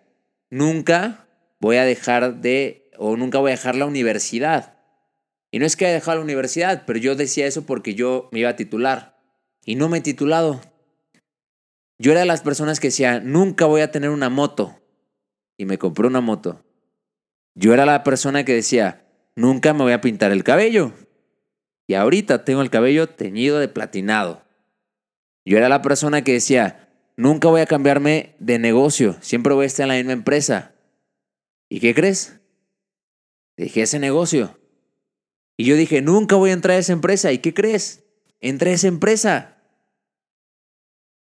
nunca 0.50 1.28
voy 1.60 1.78
a 1.78 1.84
dejar 1.84 2.42
de, 2.42 2.90
o 2.98 3.18
nunca 3.18 3.40
voy 3.40 3.52
a 3.52 3.56
dejar 3.56 3.76
la 3.76 3.86
universidad. 3.86 4.78
Y 5.52 5.60
no 5.60 5.66
es 5.66 5.76
que 5.76 5.86
haya 5.86 5.96
dejado 5.96 6.18
la 6.18 6.24
universidad, 6.24 6.84
pero 6.86 7.00
yo 7.00 7.16
decía 7.16 7.48
eso 7.48 7.66
porque 7.66 7.96
yo 7.96 8.30
me 8.32 8.40
iba 8.40 8.50
a 8.50 8.56
titular. 8.56 9.18
Y 9.66 9.76
no 9.76 9.90
me 9.90 9.98
he 9.98 10.02
titulado. 10.02 10.62
Yo 11.98 12.12
era 12.12 12.22
de 12.22 12.26
las 12.26 12.42
personas 12.42 12.80
que 12.80 12.88
decía, 12.88 13.20
nunca 13.20 13.66
voy 13.66 13.82
a 13.82 13.92
tener 13.92 14.10
una 14.10 14.30
moto. 14.30 14.80
Y 15.58 15.66
me 15.66 15.78
compré 15.78 16.08
una 16.08 16.22
moto. 16.22 16.64
Yo 17.56 17.74
era 17.74 17.86
la 17.86 18.04
persona 18.04 18.46
que 18.46 18.54
decía, 18.54 19.06
nunca 19.36 19.74
me 19.74 19.84
voy 19.84 19.92
a 19.92 20.02
pintar 20.02 20.32
el 20.32 20.46
cabello. 20.46 20.94
Y 21.90 21.96
ahorita 21.96 22.46
tengo 22.46 22.62
el 22.62 22.70
cabello 22.70 23.10
teñido 23.10 23.58
de 23.58 23.68
platinado. 23.68 24.44
Yo 25.44 25.58
era 25.58 25.70
la 25.70 25.82
persona 25.82 26.24
que 26.24 26.34
decía, 26.34 26.88
nunca 27.18 27.48
voy 27.48 27.62
a 27.62 27.66
cambiarme 27.66 28.36
de 28.38 28.60
negocio, 28.60 29.18
siempre 29.22 29.56
voy 29.56 29.64
a 29.64 29.66
estar 29.66 29.86
en 29.86 29.88
la 29.88 29.96
misma 29.96 30.12
empresa. 30.12 30.76
¿Y 31.68 31.80
qué 31.80 31.96
crees? 31.96 32.40
Dejé 33.58 33.82
ese 33.82 33.98
negocio. 33.98 34.60
Y 35.58 35.66
yo 35.66 35.76
dije, 35.76 36.04
nunca 36.04 36.36
voy 36.36 36.52
a 36.52 36.54
entrar 36.54 36.78
a 36.78 36.80
esa 36.80 36.94
empresa. 36.94 37.32
¿Y 37.32 37.40
qué 37.40 37.56
crees? 37.56 38.04
Entré 38.40 38.70
a 38.70 38.76
esa 38.76 38.88
empresa. 38.88 39.58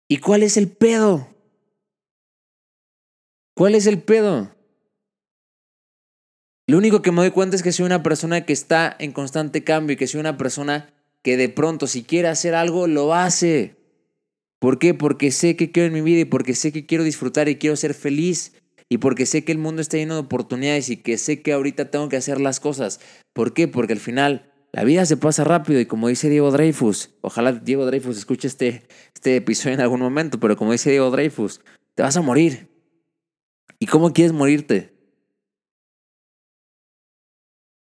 ¿Y 0.06 0.18
cuál 0.18 0.42
es 0.42 0.58
el 0.58 0.68
pedo? 0.68 1.34
¿Cuál 3.54 3.74
es 3.74 3.86
el 3.86 4.02
pedo? 4.02 4.54
Lo 6.68 6.76
único 6.76 7.00
que 7.00 7.12
me 7.12 7.22
doy 7.22 7.30
cuenta 7.30 7.56
es 7.56 7.62
que 7.62 7.72
soy 7.72 7.86
una 7.86 8.02
persona 8.02 8.44
que 8.44 8.52
está 8.52 8.94
en 8.98 9.12
constante 9.12 9.64
cambio 9.64 9.94
y 9.94 9.96
que 9.96 10.06
soy 10.06 10.20
una 10.20 10.36
persona 10.36 10.92
que 11.22 11.38
de 11.38 11.48
pronto 11.48 11.86
si 11.86 12.02
quiere 12.02 12.28
hacer 12.28 12.54
algo, 12.54 12.86
lo 12.86 13.14
hace. 13.14 13.76
¿Por 14.58 14.78
qué? 14.78 14.92
Porque 14.92 15.30
sé 15.30 15.56
que 15.56 15.72
quiero 15.72 15.86
en 15.86 15.94
mi 15.94 16.02
vida 16.02 16.20
y 16.20 16.24
porque 16.26 16.54
sé 16.54 16.70
que 16.70 16.84
quiero 16.84 17.04
disfrutar 17.04 17.48
y 17.48 17.56
quiero 17.56 17.74
ser 17.74 17.94
feliz. 17.94 18.52
Y 18.90 18.98
porque 18.98 19.24
sé 19.24 19.44
que 19.44 19.52
el 19.52 19.56
mundo 19.56 19.80
está 19.80 19.96
lleno 19.96 20.12
de 20.12 20.20
oportunidades 20.20 20.90
y 20.90 20.98
que 20.98 21.16
sé 21.16 21.40
que 21.40 21.54
ahorita 21.54 21.90
tengo 21.90 22.10
que 22.10 22.18
hacer 22.18 22.38
las 22.38 22.60
cosas. 22.60 23.00
¿Por 23.32 23.54
qué? 23.54 23.66
Porque 23.66 23.94
al 23.94 23.98
final 23.98 24.52
la 24.70 24.84
vida 24.84 25.06
se 25.06 25.16
pasa 25.16 25.44
rápido 25.44 25.80
y 25.80 25.86
como 25.86 26.08
dice 26.08 26.28
Diego 26.28 26.50
Dreyfus, 26.50 27.14
ojalá 27.22 27.52
Diego 27.52 27.86
Dreyfus 27.86 28.18
escuche 28.18 28.46
este, 28.46 28.86
este 29.14 29.36
episodio 29.36 29.72
en 29.72 29.80
algún 29.80 30.00
momento, 30.00 30.38
pero 30.38 30.54
como 30.54 30.72
dice 30.72 30.90
Diego 30.90 31.10
Dreyfus, 31.10 31.62
te 31.94 32.02
vas 32.02 32.18
a 32.18 32.20
morir. 32.20 32.68
¿Y 33.78 33.86
cómo 33.86 34.12
quieres 34.12 34.34
morirte? 34.34 34.97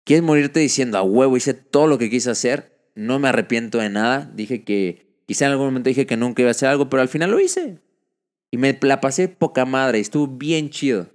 ¿Quieres 0.08 0.24
morirte 0.24 0.60
diciendo 0.60 0.96
a 0.96 1.02
huevo 1.02 1.36
hice 1.36 1.52
todo 1.52 1.86
lo 1.86 1.98
que 1.98 2.08
quise 2.08 2.30
hacer? 2.30 2.90
No 2.94 3.18
me 3.18 3.28
arrepiento 3.28 3.76
de 3.76 3.90
nada. 3.90 4.32
Dije 4.34 4.64
que, 4.64 5.22
quizá 5.26 5.44
en 5.44 5.50
algún 5.50 5.66
momento 5.66 5.90
dije 5.90 6.06
que 6.06 6.16
nunca 6.16 6.40
iba 6.40 6.48
a 6.48 6.52
hacer 6.52 6.70
algo, 6.70 6.88
pero 6.88 7.02
al 7.02 7.10
final 7.10 7.30
lo 7.30 7.38
hice. 7.38 7.82
Y 8.50 8.56
me 8.56 8.78
la 8.80 9.02
pasé 9.02 9.28
poca 9.28 9.66
madre, 9.66 9.98
estuvo 9.98 10.26
bien 10.26 10.70
chido. 10.70 11.10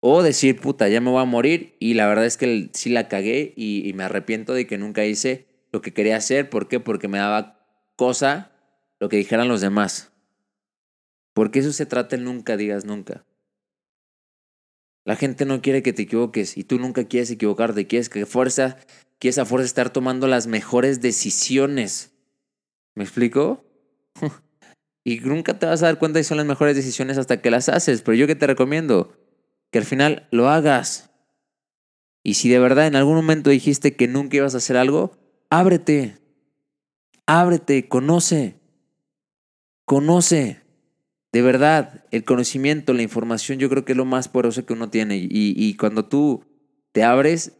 O 0.00 0.24
decir, 0.24 0.60
puta, 0.60 0.88
ya 0.88 1.00
me 1.00 1.08
voy 1.08 1.22
a 1.22 1.24
morir 1.24 1.76
y 1.78 1.94
la 1.94 2.08
verdad 2.08 2.26
es 2.26 2.36
que 2.36 2.68
sí 2.72 2.90
la 2.90 3.06
cagué 3.06 3.54
y, 3.54 3.92
me 3.94 4.02
arrepiento 4.02 4.52
de 4.52 4.66
que 4.66 4.76
nunca 4.76 5.04
hice 5.04 5.46
lo 5.70 5.82
que 5.82 5.92
quería 5.92 6.16
hacer. 6.16 6.50
¿Por 6.50 6.66
qué? 6.66 6.80
Porque 6.80 7.06
me 7.06 7.18
daba 7.18 7.64
cosa 7.94 8.50
lo 8.98 9.08
que 9.08 9.18
dijeran 9.18 9.46
los 9.46 9.60
demás. 9.60 10.10
Porque 11.32 11.60
eso 11.60 11.72
se 11.72 11.86
trata 11.86 12.16
nunca 12.16 12.56
digas 12.56 12.84
nunca. 12.84 13.24
La 15.06 15.14
gente 15.14 15.44
no 15.44 15.62
quiere 15.62 15.84
que 15.84 15.92
te 15.92 16.02
equivoques 16.02 16.58
y 16.58 16.64
tú 16.64 16.80
nunca 16.80 17.04
quieres 17.04 17.30
equivocarte, 17.30 17.86
quieres 17.86 18.08
que 18.08 18.26
fuerza, 18.26 18.76
quieres 19.20 19.38
a 19.38 19.44
fuerza 19.44 19.64
estar 19.64 19.90
tomando 19.90 20.26
las 20.26 20.48
mejores 20.48 21.00
decisiones. 21.00 22.10
¿Me 22.96 23.04
explico? 23.04 23.64
y 25.04 25.20
nunca 25.20 25.60
te 25.60 25.66
vas 25.66 25.84
a 25.84 25.86
dar 25.86 26.00
cuenta 26.00 26.18
de 26.18 26.24
son 26.24 26.38
las 26.38 26.46
mejores 26.46 26.74
decisiones 26.74 27.18
hasta 27.18 27.40
que 27.40 27.52
las 27.52 27.68
haces, 27.68 28.02
pero 28.02 28.16
yo 28.16 28.26
que 28.26 28.34
te 28.34 28.48
recomiendo 28.48 29.16
que 29.70 29.78
al 29.78 29.84
final 29.84 30.26
lo 30.32 30.48
hagas. 30.48 31.08
Y 32.24 32.34
si 32.34 32.48
de 32.48 32.58
verdad 32.58 32.88
en 32.88 32.96
algún 32.96 33.14
momento 33.14 33.50
dijiste 33.50 33.94
que 33.94 34.08
nunca 34.08 34.38
ibas 34.38 34.54
a 34.54 34.58
hacer 34.58 34.76
algo, 34.76 35.12
ábrete. 35.50 36.18
Ábrete, 37.26 37.86
conoce. 37.86 38.58
Conoce. 39.84 40.65
De 41.36 41.42
verdad, 41.42 42.02
el 42.12 42.24
conocimiento, 42.24 42.94
la 42.94 43.02
información, 43.02 43.58
yo 43.58 43.68
creo 43.68 43.84
que 43.84 43.92
es 43.92 43.98
lo 43.98 44.06
más 44.06 44.26
poderoso 44.26 44.64
que 44.64 44.72
uno 44.72 44.88
tiene. 44.88 45.18
Y, 45.18 45.28
y 45.30 45.76
cuando 45.76 46.06
tú 46.06 46.46
te 46.92 47.02
abres, 47.02 47.52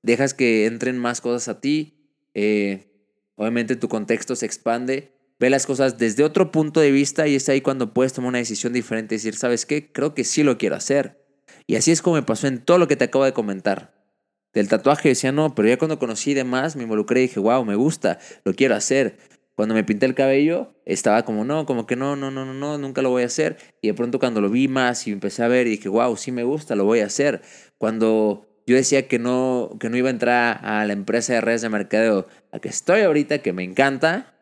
dejas 0.00 0.32
que 0.32 0.66
entren 0.66 0.96
más 0.96 1.20
cosas 1.20 1.48
a 1.48 1.60
ti. 1.60 2.08
Eh, 2.34 2.86
obviamente 3.34 3.74
tu 3.74 3.88
contexto 3.88 4.36
se 4.36 4.46
expande. 4.46 5.10
Ve 5.40 5.50
las 5.50 5.66
cosas 5.66 5.98
desde 5.98 6.22
otro 6.22 6.52
punto 6.52 6.78
de 6.78 6.92
vista 6.92 7.26
y 7.26 7.34
es 7.34 7.48
ahí 7.48 7.62
cuando 7.62 7.92
puedes 7.92 8.12
tomar 8.12 8.28
una 8.28 8.38
decisión 8.38 8.72
diferente 8.72 9.16
y 9.16 9.18
decir, 9.18 9.34
¿sabes 9.34 9.66
qué? 9.66 9.90
Creo 9.90 10.14
que 10.14 10.22
sí 10.22 10.44
lo 10.44 10.56
quiero 10.56 10.76
hacer. 10.76 11.26
Y 11.66 11.74
así 11.74 11.90
es 11.90 12.02
como 12.02 12.14
me 12.14 12.22
pasó 12.22 12.46
en 12.46 12.64
todo 12.64 12.78
lo 12.78 12.86
que 12.86 12.94
te 12.94 13.06
acabo 13.06 13.24
de 13.24 13.32
comentar. 13.32 14.06
Del 14.52 14.68
tatuaje 14.68 15.08
decía, 15.08 15.32
no, 15.32 15.56
pero 15.56 15.66
ya 15.66 15.78
cuando 15.78 15.98
conocí 15.98 16.32
demás 16.32 16.76
me 16.76 16.84
involucré 16.84 17.22
y 17.22 17.26
dije, 17.26 17.40
wow, 17.40 17.64
me 17.64 17.74
gusta, 17.74 18.20
lo 18.44 18.54
quiero 18.54 18.76
hacer. 18.76 19.18
Cuando 19.56 19.74
me 19.74 19.84
pinté 19.84 20.04
el 20.04 20.14
cabello, 20.14 20.74
estaba 20.84 21.24
como, 21.24 21.44
no, 21.44 21.64
como 21.64 21.86
que 21.86 21.96
no, 21.96 22.14
no, 22.14 22.30
no, 22.30 22.44
no, 22.44 22.52
no, 22.52 22.76
nunca 22.76 23.00
lo 23.00 23.08
voy 23.08 23.22
a 23.22 23.26
hacer. 23.26 23.56
Y 23.80 23.88
de 23.88 23.94
pronto 23.94 24.18
cuando 24.18 24.42
lo 24.42 24.50
vi 24.50 24.68
más 24.68 25.06
y 25.06 25.12
empecé 25.12 25.42
a 25.42 25.48
ver 25.48 25.66
y 25.66 25.70
dije, 25.70 25.88
wow, 25.88 26.14
sí 26.16 26.30
me 26.30 26.44
gusta, 26.44 26.76
lo 26.76 26.84
voy 26.84 27.00
a 27.00 27.06
hacer. 27.06 27.40
Cuando 27.78 28.46
yo 28.66 28.76
decía 28.76 29.08
que 29.08 29.18
no, 29.18 29.76
que 29.80 29.88
no 29.88 29.96
iba 29.96 30.08
a 30.08 30.12
entrar 30.12 30.60
a 30.62 30.84
la 30.84 30.92
empresa 30.92 31.32
de 31.32 31.40
redes 31.40 31.62
de 31.62 31.70
mercadeo 31.70 32.26
a 32.52 32.58
que 32.58 32.68
estoy 32.68 33.00
ahorita, 33.00 33.38
que 33.38 33.54
me 33.54 33.64
encanta. 33.64 34.34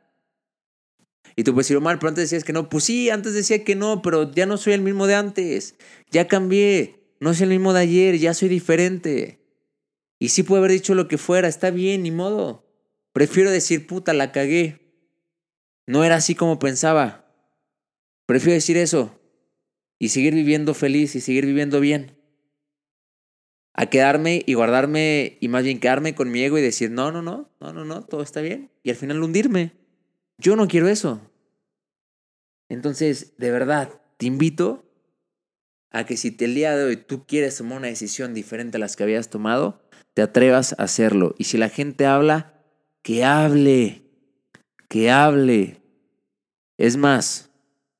Y 1.37 1.45
tú 1.45 1.55
pues, 1.55 1.71
Omar, 1.71 2.01
pero 2.01 2.09
antes 2.09 2.25
decías 2.25 2.43
que 2.43 2.53
no. 2.53 2.69
Pues 2.69 2.83
sí, 2.83 3.09
antes 3.09 3.35
decía 3.35 3.63
que 3.63 3.77
no, 3.77 4.03
pero 4.03 4.33
ya 4.33 4.47
no 4.47 4.57
soy 4.57 4.73
el 4.73 4.81
mismo 4.81 5.07
de 5.07 5.15
antes. 5.15 5.77
Ya 6.11 6.27
cambié. 6.27 7.05
No 7.21 7.35
soy 7.35 7.45
el 7.45 7.51
mismo 7.51 7.73
de 7.73 7.81
ayer, 7.81 8.19
ya 8.19 8.35
soy 8.35 8.49
diferente. 8.49 9.41
Y 10.19 10.31
sí 10.31 10.43
puedo 10.43 10.59
haber 10.59 10.73
dicho 10.73 10.95
lo 10.95 11.07
que 11.07 11.19
fuera, 11.19 11.49
está 11.49 11.71
bien, 11.71 12.03
ni 12.03 12.11
modo. 12.11 12.67
Prefiero 13.13 13.51
decir, 13.51 13.87
puta, 13.87 14.13
la 14.13 14.33
cagué. 14.33 14.84
No 15.87 16.05
era 16.05 16.17
así 16.17 16.35
como 16.35 16.59
pensaba. 16.59 17.27
Prefiero 18.27 18.55
decir 18.55 18.77
eso 18.77 19.19
y 19.99 20.09
seguir 20.09 20.35
viviendo 20.35 20.75
feliz 20.75 21.15
y 21.15 21.21
seguir 21.21 21.47
viviendo 21.47 21.81
bien. 21.81 22.19
A 23.75 23.87
quedarme 23.87 24.43
y 24.47 24.55
guardarme 24.55 25.37
y 25.41 25.49
más 25.49 25.65
bien 25.65 25.81
quedarme 25.81 26.15
con 26.15 26.31
mi 26.31 26.43
ego 26.43 26.59
y 26.59 26.63
decir, 26.63 26.91
no, 26.91 27.11
no, 27.11 27.23
no, 27.23 27.51
no, 27.61 27.73
no, 27.73 27.85
no, 27.85 28.03
todo 28.03 28.23
está 28.23 28.41
bien. 28.41 28.71
Y 28.83 28.91
al 28.91 28.97
final 28.97 29.23
hundirme. 29.23 29.73
Yo 30.39 30.57
no 30.57 30.69
quiero 30.69 30.89
eso. 30.89 31.21
Entonces, 32.69 33.37
de 33.37 33.51
verdad, 33.51 34.01
te 34.17 34.27
invito 34.27 34.85
a 35.91 36.07
que 36.07 36.17
si 36.17 36.37
el 36.41 36.55
día 36.55 36.77
de 36.77 36.85
hoy 36.85 36.97
tú 36.97 37.27
quieres 37.27 37.57
tomar 37.57 37.79
una 37.79 37.89
decisión 37.89 38.35
diferente 38.35 38.79
a 38.79 38.81
las 38.81 38.97
que 38.97 39.05
habías 39.05 39.29
tomado, 39.29 39.83
te 40.13 40.23
atrevas 40.23 40.75
a 40.79 40.85
hacerlo. 40.85 41.35
Y 41.39 41.45
si 41.45 41.59
la 41.59 41.69
gente 41.69 42.07
habla, 42.07 42.63
que 43.03 43.25
hable, 43.25 44.04
que 44.89 45.11
hable. 45.11 45.83
Es 46.79 46.97
más, 46.97 47.51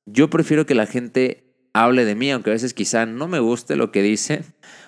yo 0.05 0.29
prefiero 0.29 0.65
que 0.65 0.75
la 0.75 0.85
gente 0.85 1.45
hable 1.73 2.05
de 2.05 2.15
mí, 2.15 2.31
aunque 2.31 2.51
a 2.51 2.53
veces 2.53 2.73
quizá 2.73 3.05
no 3.05 3.27
me 3.27 3.39
guste 3.39 3.75
lo 3.75 3.91
que 3.91 4.01
dice. 4.01 4.43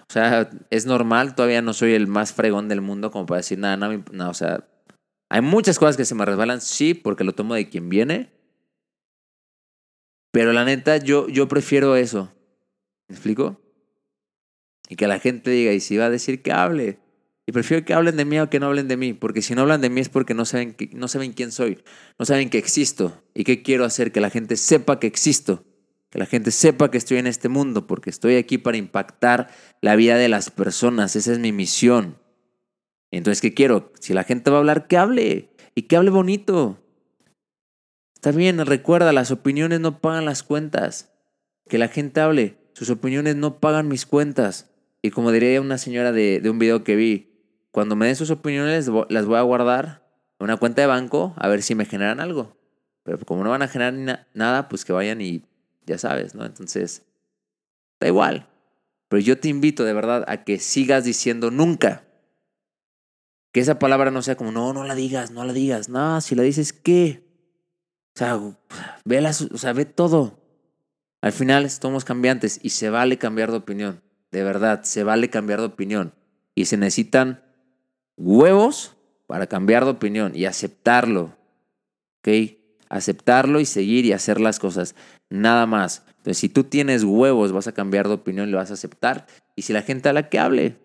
O 0.09 0.13
sea, 0.13 0.49
es 0.69 0.85
normal, 0.85 1.35
todavía 1.35 1.61
no 1.61 1.73
soy 1.73 1.93
el 1.93 2.07
más 2.07 2.31
fregón 2.31 2.69
del 2.69 2.81
mundo 2.81 3.11
como 3.11 3.25
para 3.25 3.39
decir 3.39 3.59
nada, 3.59 3.75
no, 3.75 4.03
no, 4.13 4.29
o 4.29 4.33
sea, 4.33 4.65
hay 5.29 5.41
muchas 5.41 5.79
cosas 5.79 5.97
que 5.97 6.05
se 6.05 6.15
me 6.15 6.25
resbalan, 6.25 6.61
sí, 6.61 6.93
porque 6.93 7.25
lo 7.25 7.33
tomo 7.33 7.55
de 7.55 7.67
quien 7.67 7.89
viene. 7.89 8.31
Pero 10.31 10.53
la 10.53 10.63
neta, 10.63 10.97
yo, 10.97 11.27
yo 11.27 11.47
prefiero 11.47 11.95
eso. 11.95 12.31
¿Me 13.09 13.15
explico? 13.15 13.59
Y 14.87 14.95
que 14.95 15.07
la 15.07 15.19
gente 15.19 15.51
diga, 15.51 15.73
y 15.73 15.79
si 15.79 15.97
va 15.97 16.05
a 16.05 16.09
decir 16.09 16.41
que 16.41 16.53
hable. 16.53 16.99
Y 17.47 17.53
prefiero 17.53 17.85
que 17.85 17.93
hablen 17.93 18.17
de 18.17 18.25
mí 18.25 18.39
o 18.39 18.49
que 18.49 18.59
no 18.59 18.67
hablen 18.67 18.89
de 18.89 18.97
mí, 18.97 19.13
porque 19.13 19.41
si 19.41 19.55
no 19.55 19.61
hablan 19.61 19.79
de 19.79 19.89
mí 19.89 20.01
es 20.01 20.09
porque 20.09 20.33
no 20.33 20.43
saben, 20.43 20.75
no 20.91 21.07
saben 21.07 21.31
quién 21.31 21.53
soy, 21.53 21.81
no 22.19 22.25
saben 22.25 22.49
que 22.49 22.57
existo 22.57 23.23
y 23.33 23.45
qué 23.45 23.63
quiero 23.63 23.85
hacer, 23.85 24.11
que 24.11 24.19
la 24.19 24.29
gente 24.29 24.57
sepa 24.57 24.99
que 24.99 25.07
existo, 25.07 25.63
que 26.09 26.19
la 26.19 26.25
gente 26.25 26.51
sepa 26.51 26.91
que 26.91 26.97
estoy 26.97 27.19
en 27.19 27.27
este 27.27 27.47
mundo, 27.47 27.87
porque 27.87 28.09
estoy 28.09 28.35
aquí 28.35 28.57
para 28.57 28.75
impactar 28.75 29.49
la 29.81 29.95
vida 29.95 30.17
de 30.17 30.27
las 30.27 30.51
personas, 30.51 31.15
esa 31.15 31.31
es 31.31 31.39
mi 31.39 31.53
misión. 31.53 32.17
Entonces, 33.11 33.41
¿qué 33.41 33.53
quiero? 33.53 33.93
Si 33.99 34.13
la 34.13 34.25
gente 34.25 34.51
va 34.51 34.57
a 34.57 34.59
hablar, 34.59 34.87
que 34.87 34.97
hable 34.97 35.49
y 35.73 35.83
que 35.83 35.95
hable 35.95 36.09
bonito. 36.09 36.83
Está 38.13 38.31
bien, 38.31 38.65
recuerda, 38.65 39.13
las 39.13 39.31
opiniones 39.31 39.79
no 39.79 40.01
pagan 40.01 40.25
las 40.25 40.43
cuentas. 40.43 41.13
Que 41.69 41.77
la 41.77 41.87
gente 41.87 42.19
hable. 42.19 42.57
Sus 42.73 42.89
opiniones 42.89 43.37
no 43.37 43.59
pagan 43.59 43.87
mis 43.87 44.05
cuentas. 44.05 44.69
Y 45.01 45.11
como 45.11 45.31
diría 45.31 45.61
una 45.61 45.77
señora 45.77 46.11
de, 46.11 46.41
un 46.49 46.59
video 46.59 46.83
que 46.83 46.95
vi, 46.95 47.26
cuando 47.77 47.95
me 47.95 48.07
den 48.07 48.15
sus 48.15 48.31
opiniones 48.31 48.89
las 49.09 49.27
voy 49.27 49.37
a 49.37 49.43
guardar 49.43 50.01
en 50.39 50.45
una 50.45 50.57
cuenta 50.57 50.81
de 50.81 50.87
banco 50.87 51.35
a 51.37 51.47
ver 51.47 51.61
si 51.61 51.75
me 51.75 51.85
generan 51.85 52.19
algo. 52.19 52.57
Pero 53.03 53.19
como 53.19 53.43
no 53.43 53.51
van 53.51 53.61
a 53.61 53.67
generar 53.67 54.25
nada, 54.33 54.67
pues 54.67 54.83
que 54.83 54.93
vayan 54.93 55.21
y 55.21 55.43
ya 55.85 55.99
sabes, 55.99 56.33
¿no? 56.33 56.43
Entonces, 56.43 57.03
da 57.99 58.07
igual. 58.07 58.49
Pero 59.09 59.21
yo 59.21 59.37
te 59.39 59.49
invito 59.49 59.83
de 59.83 59.93
verdad 59.93 60.25
a 60.27 60.43
que 60.43 60.57
sigas 60.57 61.03
diciendo 61.03 61.51
nunca. 61.51 62.03
Que 63.51 63.59
esa 63.59 63.77
palabra 63.77 64.09
no 64.09 64.23
sea 64.23 64.35
como, 64.35 64.51
no, 64.51 64.73
no 64.73 64.83
la 64.83 64.95
digas, 64.95 65.29
no 65.29 65.43
la 65.43 65.53
digas. 65.53 65.87
No, 65.87 66.19
si 66.21 66.33
la 66.33 66.41
dices, 66.41 66.73
¿qué? 66.73 67.29
O 68.15 68.17
sea, 68.17 68.41
ve, 69.05 69.21
las, 69.21 69.43
o 69.43 69.57
sea, 69.59 69.73
ve 69.73 69.85
todo. 69.85 70.41
Al 71.21 71.31
final 71.31 71.69
somos 71.69 72.05
cambiantes 72.05 72.59
y 72.63 72.71
se 72.71 72.89
vale 72.89 73.19
cambiar 73.19 73.51
de 73.51 73.57
opinión. 73.57 74.01
De 74.31 74.41
verdad, 74.41 74.81
se 74.81 75.03
vale 75.03 75.29
cambiar 75.29 75.59
de 75.59 75.67
opinión. 75.67 76.15
Y 76.55 76.65
se 76.65 76.77
necesitan 76.77 77.43
huevos 78.17 78.95
para 79.27 79.47
cambiar 79.47 79.85
de 79.85 79.91
opinión 79.91 80.33
y 80.35 80.45
aceptarlo. 80.45 81.35
¿Ok? 82.19 82.57
Aceptarlo 82.89 83.59
y 83.59 83.65
seguir 83.65 84.05
y 84.05 84.13
hacer 84.13 84.41
las 84.41 84.59
cosas. 84.59 84.95
Nada 85.29 85.65
más. 85.65 86.03
Entonces, 86.17 86.37
si 86.37 86.49
tú 86.49 86.63
tienes 86.63 87.03
huevos, 87.03 87.51
vas 87.51 87.67
a 87.67 87.73
cambiar 87.73 88.07
de 88.07 88.15
opinión, 88.15 88.51
lo 88.51 88.57
vas 88.57 88.71
a 88.71 88.73
aceptar. 88.73 89.27
Y 89.55 89.61
si 89.61 89.73
la 89.73 89.81
gente 89.81 90.09
habla, 90.09 90.29
que 90.29 90.39
hable. 90.39 90.77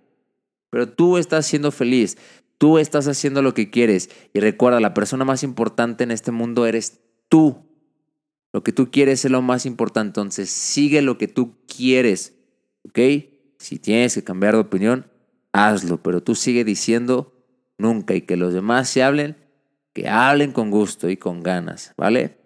Pero 0.71 0.89
tú 0.89 1.19
estás 1.19 1.47
siendo 1.47 1.71
feliz. 1.71 2.19
Tú 2.59 2.79
estás 2.79 3.09
haciendo 3.09 3.43
lo 3.43 3.55
que 3.55 3.71
quieres. 3.71 4.11
Y 4.33 4.41
recuerda, 4.41 4.81
la 4.81 4.95
persona 4.95 5.25
más 5.25 5.43
importante 5.43 6.05
en 6.05 6.11
este 6.11 6.31
mundo 6.31 6.67
eres 6.67 7.01
tú. 7.29 7.67
Lo 8.53 8.63
que 8.63 8.73
tú 8.73 8.91
quieres 8.91 9.25
es 9.25 9.31
lo 9.31 9.43
más 9.43 9.67
importante. 9.67 10.09
Entonces, 10.21 10.51
sigue 10.51 11.03
lo 11.03 11.19
que 11.19 11.29
tú 11.29 11.57
quieres. 11.67 12.35
¿Ok? 12.85 12.99
Si 13.59 13.79
tienes 13.79 14.15
que 14.15 14.25
cambiar 14.25 14.55
de 14.55 14.61
opinión, 14.61 15.07
hazlo. 15.53 16.03
Pero 16.03 16.23
tú 16.23 16.35
sigue 16.35 16.65
diciendo 16.65 17.33
nunca. 17.79 18.15
Y 18.15 18.23
que 18.23 18.37
los 18.37 18.55
demás 18.55 18.89
se 18.89 19.03
hablen, 19.03 19.37
que 19.93 20.09
hablen 20.09 20.53
con 20.53 20.71
gusto 20.71 21.09
y 21.09 21.17
con 21.17 21.43
ganas. 21.43 21.93
¿Vale? 21.97 22.39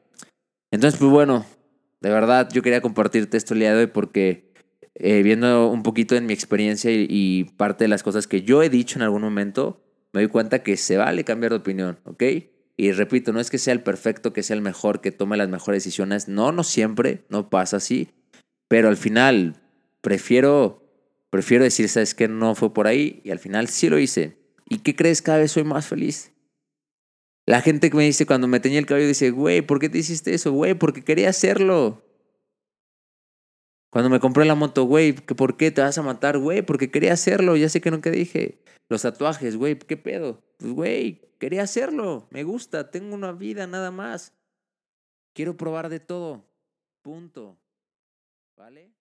Entonces, 0.70 0.98
pues 0.98 1.10
bueno, 1.10 1.46
de 2.00 2.10
verdad 2.10 2.48
yo 2.52 2.62
quería 2.62 2.80
compartirte 2.80 3.36
esto 3.36 3.54
el 3.54 3.60
día 3.60 3.74
de 3.74 3.80
hoy 3.80 3.86
porque 3.86 4.52
eh, 4.94 5.22
viendo 5.22 5.70
un 5.70 5.82
poquito 5.82 6.16
en 6.16 6.26
mi 6.26 6.32
experiencia 6.32 6.90
y, 6.90 7.06
y 7.08 7.44
parte 7.44 7.84
de 7.84 7.88
las 7.88 8.02
cosas 8.02 8.26
que 8.26 8.42
yo 8.42 8.62
he 8.62 8.68
dicho 8.68 8.98
en 8.98 9.02
algún 9.02 9.22
momento, 9.22 9.82
me 10.12 10.22
doy 10.22 10.28
cuenta 10.28 10.62
que 10.62 10.76
se 10.76 10.96
vale 10.96 11.24
cambiar 11.24 11.52
de 11.52 11.58
opinión. 11.58 11.98
¿Ok? 12.04 12.22
Y 12.76 12.92
repito, 12.92 13.32
no 13.32 13.40
es 13.40 13.50
que 13.50 13.58
sea 13.58 13.72
el 13.72 13.82
perfecto, 13.82 14.32
que 14.32 14.42
sea 14.42 14.54
el 14.54 14.62
mejor, 14.62 15.00
que 15.00 15.10
tome 15.10 15.36
las 15.36 15.48
mejores 15.48 15.82
decisiones. 15.82 16.28
No, 16.28 16.52
no 16.52 16.62
siempre, 16.62 17.24
no 17.30 17.48
pasa 17.48 17.78
así. 17.78 18.10
Pero 18.68 18.88
al 18.88 18.96
final, 18.96 19.56
prefiero, 20.02 20.85
prefiero 21.30 21.64
decir, 21.64 21.88
¿sabes 21.88 22.14
que 22.14 22.28
No 22.28 22.54
fue 22.54 22.72
por 22.72 22.86
ahí 22.86 23.20
y 23.24 23.30
al 23.30 23.38
final 23.38 23.68
sí 23.68 23.88
lo 23.88 23.98
hice. 23.98 24.38
¿Y 24.68 24.78
qué 24.78 24.96
crees? 24.96 25.22
Cada 25.22 25.38
vez 25.38 25.52
soy 25.52 25.64
más 25.64 25.86
feliz. 25.86 26.32
La 27.46 27.60
gente 27.60 27.90
que 27.90 27.96
me 27.96 28.04
dice 28.04 28.26
cuando 28.26 28.48
me 28.48 28.58
tenía 28.58 28.80
el 28.80 28.86
cabello 28.86 29.06
dice, 29.06 29.30
güey, 29.30 29.62
¿por 29.62 29.78
qué 29.78 29.88
te 29.88 29.98
hiciste 29.98 30.34
eso? 30.34 30.50
Güey, 30.52 30.74
porque 30.74 31.04
quería 31.04 31.28
hacerlo. 31.28 32.02
Cuando 33.90 34.10
me 34.10 34.18
compré 34.18 34.44
la 34.44 34.56
moto, 34.56 34.84
güey, 34.84 35.12
¿por 35.12 35.56
qué 35.56 35.70
te 35.70 35.80
vas 35.80 35.96
a 35.96 36.02
matar? 36.02 36.38
Güey, 36.38 36.62
porque 36.62 36.90
quería 36.90 37.12
hacerlo. 37.12 37.56
Ya 37.56 37.68
sé 37.68 37.80
que 37.80 37.92
nunca 37.92 38.10
dije. 38.10 38.62
Los 38.88 39.02
tatuajes, 39.02 39.56
güey, 39.56 39.78
¿qué 39.78 39.96
pedo? 39.96 40.42
Pues, 40.58 40.72
güey, 40.72 41.22
quería 41.38 41.62
hacerlo. 41.62 42.26
Me 42.30 42.42
gusta, 42.42 42.90
tengo 42.90 43.14
una 43.14 43.32
vida 43.32 43.66
nada 43.66 43.92
más. 43.92 44.32
Quiero 45.34 45.56
probar 45.56 45.88
de 45.88 46.00
todo. 46.00 46.44
Punto. 47.02 47.56
¿Vale? 48.56 48.95